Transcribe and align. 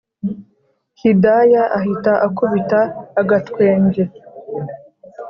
hidaya 0.99 1.63
ahita 1.77 2.13
akubita 2.27 2.79
agatwenge 3.21 4.03